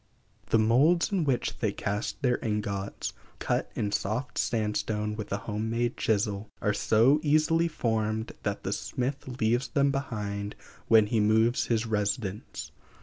The 0.49 0.57
moulds 0.57 1.11
in 1.11 1.25
which 1.25 1.59
they 1.59 1.71
cast 1.71 2.23
their 2.23 2.39
ingots, 2.43 3.13
cut 3.37 3.71
in 3.75 3.91
soft 3.91 4.39
sandstone 4.39 5.15
with 5.15 5.31
a 5.31 5.37
home 5.37 5.69
made 5.69 5.95
chisel, 5.95 6.49
are 6.59 6.73
so 6.73 7.19
easily 7.21 7.67
formed 7.67 8.31
that 8.41 8.63
the 8.63 8.73
smith 8.73 9.27
leaves 9.39 9.67
them 9.67 9.91
behind 9.91 10.55
when 10.87 11.05
he 11.05 11.19
moves 11.19 11.67
his 11.67 11.85
residence. 11.85 12.71